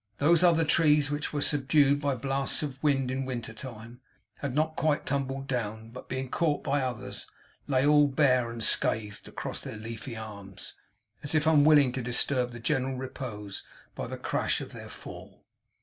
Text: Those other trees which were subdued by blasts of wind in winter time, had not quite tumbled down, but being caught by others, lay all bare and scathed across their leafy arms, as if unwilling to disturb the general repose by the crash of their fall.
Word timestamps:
Those 0.17 0.43
other 0.43 0.65
trees 0.65 1.11
which 1.11 1.31
were 1.31 1.43
subdued 1.43 2.01
by 2.01 2.15
blasts 2.15 2.63
of 2.63 2.81
wind 2.81 3.11
in 3.11 3.23
winter 3.23 3.53
time, 3.53 4.01
had 4.39 4.55
not 4.55 4.75
quite 4.75 5.05
tumbled 5.05 5.45
down, 5.45 5.91
but 5.91 6.09
being 6.09 6.27
caught 6.27 6.63
by 6.63 6.81
others, 6.81 7.27
lay 7.67 7.85
all 7.85 8.07
bare 8.07 8.49
and 8.49 8.63
scathed 8.63 9.27
across 9.27 9.61
their 9.61 9.77
leafy 9.77 10.17
arms, 10.17 10.73
as 11.21 11.35
if 11.35 11.45
unwilling 11.45 11.91
to 11.91 12.01
disturb 12.01 12.49
the 12.49 12.59
general 12.59 12.95
repose 12.97 13.63
by 13.93 14.07
the 14.07 14.17
crash 14.17 14.59
of 14.59 14.71
their 14.73 14.89
fall. 14.89 15.45